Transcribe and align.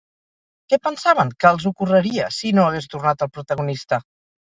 Què 0.73 0.79
pensaven 0.87 1.35
que 1.45 1.53
els 1.57 1.69
ocorreria 1.73 2.33
si 2.41 2.57
no 2.59 2.67
hagués 2.67 2.91
tornat 2.97 3.27
el 3.29 3.35
protagonista? 3.39 4.07